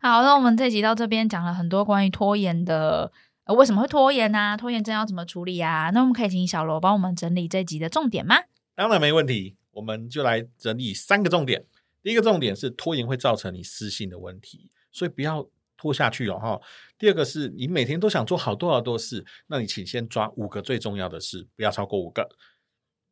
[0.00, 3.12] 好，那我们这集到这边讲了很多关于拖延的，
[3.44, 4.56] 呃，为什么会拖延啊？
[4.56, 5.90] 拖延症要怎么处理啊？
[5.90, 8.36] 那我们可以请小罗帮我们整理这集的重点吗？
[8.74, 11.64] 当然没问题，我们就来整理三个重点。
[12.02, 15.46] 第一个重点是拖延会造成你失信的问题，所以不要
[15.76, 16.60] 拖下去哦哈。
[16.98, 22.26] 第二个是你每天都想做好多好多事，那你请先抓五个最重要的事，不要超过五个。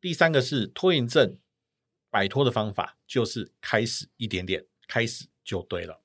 [0.00, 1.36] 第三个是拖延症
[2.10, 6.00] 摆脱的方法，就是开始一点点，开始就对了。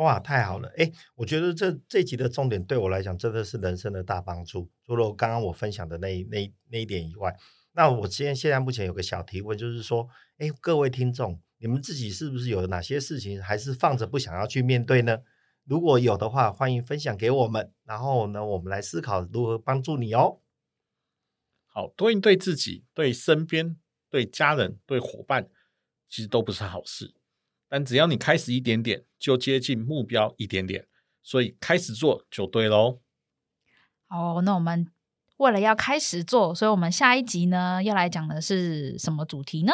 [0.00, 0.72] 哇，太好了！
[0.78, 4.70] 哎，我觉得这这集的重点对我来讲真的是人生的大帮助。
[4.86, 7.36] 除了刚刚我分享的那那那一点以外，
[7.72, 15.18] 那我现在现在目前有个小提问，就是说，哎，各位听众，你们自己是不是有哪些事情还是放着不想要去面对呢？
[15.64, 20.40] 如果有的话，欢迎分享给我们，然后呢，我们来思考如何帮助你哦。
[21.66, 23.76] 好，多应对自己、对身边、
[24.08, 25.50] 对家人、对伙伴，
[26.08, 27.12] 其实都不是好事。
[27.70, 30.86] 但只要你开始一点点，就接近目标一点点，
[31.22, 33.00] 所以开始做就对喽。
[34.08, 34.90] 好，那我们
[35.36, 39.72] 为了要开始做，所以我们下一集呢要来讲的是什么主题呢？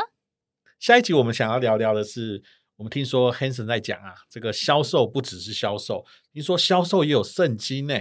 [0.78, 2.42] 下一集我们想要聊聊的是，
[2.76, 7.94] 我们听说 Hanson 在讲啊，这个销售不只是销售，听说销售也有圣经呢，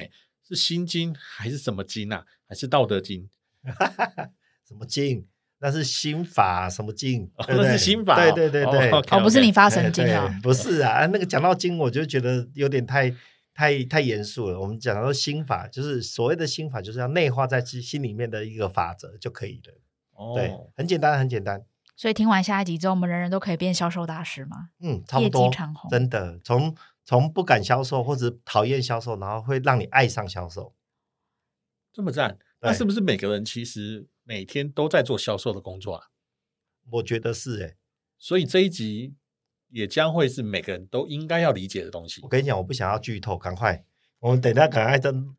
[0.46, 2.26] 是心经还是什么经啊？
[2.46, 3.30] 还是道德经？
[3.64, 4.30] 哈哈哈，
[4.68, 5.26] 什么经？
[5.60, 7.24] 那是心法，什么经？
[7.36, 10.40] 哦、那是心法，对对对对，哦，不是你发神经啊、哦？
[10.44, 13.10] 不是啊，那个讲到经，我就觉得有点太
[13.54, 14.60] 太太严肃了。
[14.60, 19.74] 我们讲到心法，就是所谓的心法，就是要内化在心心里面的一个法则就可以了。
[20.14, 21.64] 哦，对，很简单，很简单。
[21.96, 24.70] 所以听完下一集之后，我们人人都可以变销售大师吗？
[24.82, 25.50] 嗯，差不多。
[25.90, 26.76] 真的，从
[27.06, 30.74] 从不敢销售或者讨厌销售，然后会让你爱上销售，
[31.94, 32.38] 这么赞。
[32.60, 36.08] 那是不是每个人其实每天都在做销售的工作啊？
[36.92, 37.78] 我觉得是诶，
[38.18, 39.16] 所以这一集
[39.70, 42.22] 也将会是每个人都应该要理解的东西。
[42.24, 43.86] 我跟你讲，我不想要剧透，赶快，
[44.20, 45.36] 我们等下赶快登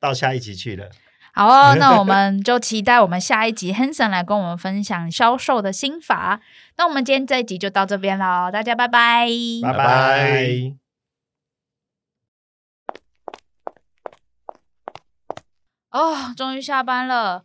[0.00, 0.90] 到下一集去了。
[1.32, 6.40] 好哦，那我 们就期待我们下一集 Hanson 来跟我们分享销售的心法。
[6.76, 9.26] 那我们今天这一集就到这边喽，大家拜拜，
[9.62, 10.76] 拜拜。
[15.90, 17.44] 哦，终于下班了！